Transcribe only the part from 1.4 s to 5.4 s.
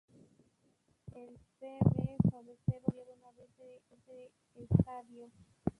C. D. Fabero solo ha cambiado una vez de estadio.